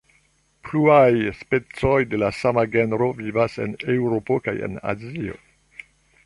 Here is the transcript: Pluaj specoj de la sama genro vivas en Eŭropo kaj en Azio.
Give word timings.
Pluaj 0.67 1.33
specoj 1.41 1.99
de 2.13 2.21
la 2.21 2.29
sama 2.37 2.63
genro 2.77 3.11
vivas 3.19 3.59
en 3.67 3.77
Eŭropo 3.97 4.39
kaj 4.49 4.57
en 4.71 4.81
Azio. 4.95 5.39